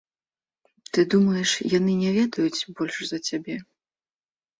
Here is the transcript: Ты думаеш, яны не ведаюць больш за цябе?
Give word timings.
Ты 0.97 1.03
думаеш, 1.13 1.49
яны 1.77 1.91
не 2.03 2.11
ведаюць 2.15 2.65
больш 2.79 2.95
за 3.11 3.19
цябе? 3.29 3.55